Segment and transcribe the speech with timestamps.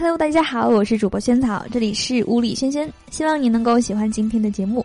[0.00, 4.82] Hello，大家好，我是主播萱草，这里是屋里萱萱，希望你能够喜欢今天的节目。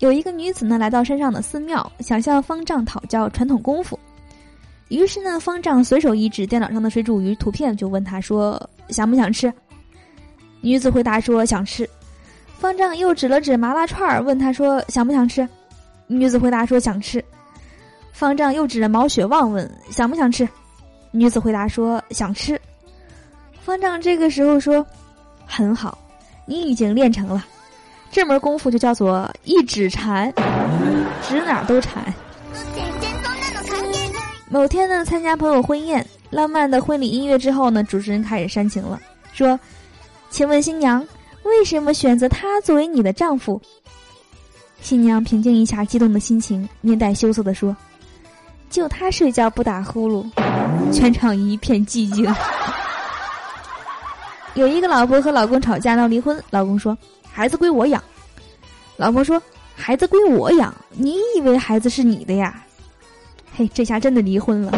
[0.00, 3.96] 有一个女子呢，来到山上的寺庙，想向方丈讨教传统功夫。
[4.88, 9.52] 于是呢，方丈随手一指电脑上的水煮鱼图片，就问她说：“想不想吃？”
[10.62, 11.88] 女子回答说：“想吃。”
[12.58, 15.48] 方丈又指了指麻辣串儿，问她说：“想不想吃？”
[16.08, 17.24] 女子回答说：“想吃。”
[18.10, 20.46] 方丈又指着毛血旺问：“想不想吃？”
[21.10, 22.60] 女子回答说：“想吃。”
[23.62, 24.84] 方丈这个时候说
[25.46, 25.98] ：“很好，
[26.46, 27.44] 你已经练成了。”
[28.10, 30.32] 这门功夫就叫做一指禅，
[31.22, 32.12] 指哪都禅。
[34.48, 39.00] 某天呢，参加朋友婚宴，浪漫的婚礼音乐之后呢，主持人开始煽情了，
[39.32, 39.58] 说
[40.28, 41.06] ：“请问新娘，
[41.44, 43.60] 为什么选择他作为你的丈夫？”
[44.82, 47.76] 新娘平静一下激动的心情，面带羞涩的说
[48.70, 50.24] ：“就他睡觉不打呼噜。”
[50.90, 52.34] 全场一片寂静。
[54.54, 56.96] 有一个老婆和老公吵架闹离婚，老公说。
[57.32, 58.02] 孩子归我养，
[58.96, 59.40] 老婆说
[59.76, 62.60] ：“孩子归我养，你以为孩子是你的呀？”
[63.56, 64.72] 嘿，这下真的离婚了。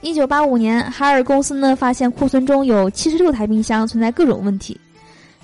[0.00, 4.78] 一九八五年，海尔公司呢发现库存中有七十六台冰箱存在各种问题，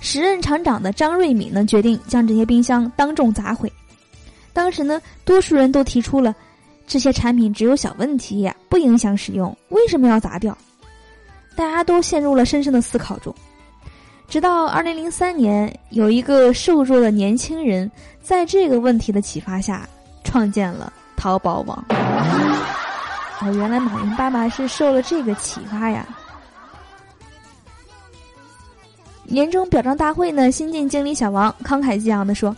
[0.03, 3.71] 时任厂长的张瑞敏呢决定将这些冰箱当众砸毁。
[4.51, 6.35] 当时呢，多数人都提出了
[6.85, 10.55] 这些产品只有小问题，不影响使用，为什么要砸掉？
[11.55, 13.33] 大家都陷入了深深的思考中，
[14.27, 17.89] 直到二零零三年，有一个瘦弱的年轻人
[18.21, 19.87] 在这个问题的启发下，
[20.25, 21.81] 创建了淘宝网。
[23.39, 26.05] 哦，原来马云爸爸是受了这个启发呀！
[29.33, 32.55] 年终表彰大会呢，新晋经理小王慷慨激昂的说：“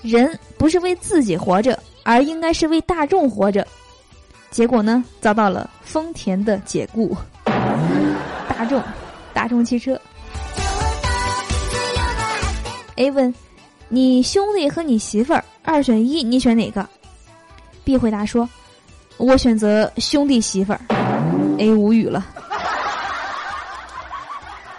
[0.00, 3.66] 人不是为自己活着，而应该是为大众活着。”
[4.50, 7.14] 结果呢，遭到了丰田的解雇。
[7.44, 8.82] 大众，
[9.34, 10.00] 大众汽车。
[12.96, 13.32] A 问：
[13.90, 16.88] 你兄弟和你媳妇儿二选一，你选哪个
[17.84, 18.48] ？B 回答说：
[19.18, 20.80] 我选择兄弟媳妇儿。
[21.58, 22.26] A 无语了。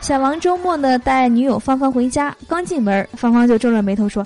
[0.02, 4.26] 小王周末呢带女友芳芳回家，刚进门，芳芳就皱着眉头说：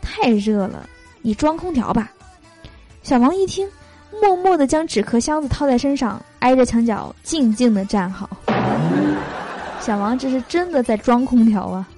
[0.00, 0.88] 太热了，
[1.22, 2.10] 你装空调吧。
[3.02, 3.68] 小王一听。
[4.20, 8.28] 默默的将纸壳箱子套在身上，挨着墙角静静的站好。
[9.80, 11.88] 小王这是真的在装空调啊！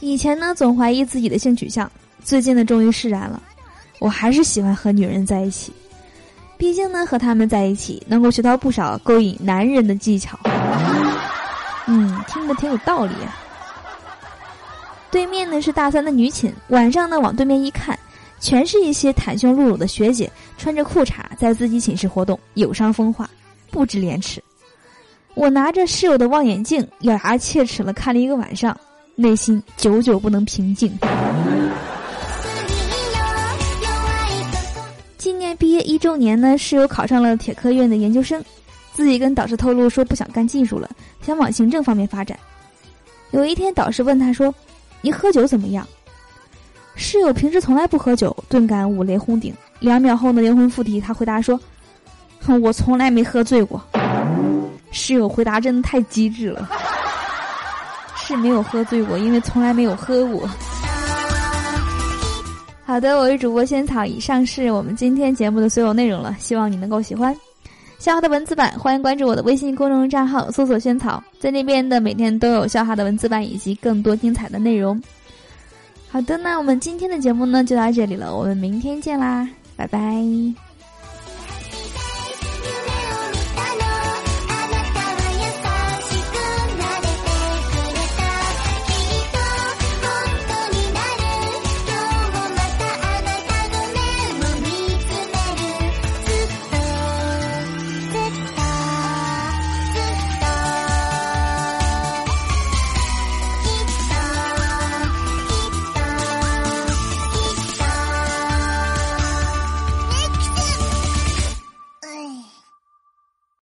[0.00, 1.90] 以前呢总怀疑自己的性取向，
[2.22, 3.42] 最近呢终于释然了。
[3.98, 5.72] 我还是喜欢和女人在一起，
[6.58, 10.38] 毕竟呢和他们在一起能够学到不少勾引男人的技巧。
[11.86, 13.14] 嗯，听着挺有道理。
[15.10, 17.98] 对面呢是大三的女寝，晚上呢往对面一看，
[18.40, 23.30] 全是一些袒胸露乳的学姐，穿着裤衩在自己寝室活动，有伤风化，
[23.70, 24.42] 不知廉耻。
[25.34, 28.76] 我拿着室友的望远镜，咬牙切齿了看了一个晚上，
[29.14, 30.92] 内心久久不能平静。
[35.18, 38.42] 今年毕业一周年呢，室友考上了铁科院的研究生，
[38.94, 40.88] 自己跟导师透露说不想干技术了，
[41.20, 42.38] 想往行政方面发展。
[43.32, 44.54] 有一天，导师问他说。
[45.00, 45.86] 你喝酒怎么样？
[46.96, 49.54] 室友平时从来不喝酒，顿感五雷轰顶。
[49.78, 51.58] 两秒后的灵魂附体，他回答说
[52.44, 53.80] ：“哼，我从来没喝醉过。”
[54.90, 56.68] 室友回答真的太机智了，
[58.18, 60.50] 是没有喝醉过，因为从来没有喝过。
[62.98, 67.32] 好的，我是主播仙草，以上是我们今天节目的所有内容了，希望你能够喜欢。
[68.00, 75.00] 笑话的文字版，欢迎关注我的微信公众账号，搜索“萱草”，在那边的每天都有笑话的文字版以及更多精彩的内容。
[76.10, 80.67] 好的，那我们今天的节目呢就到这里了，我们明天见啦，拜拜。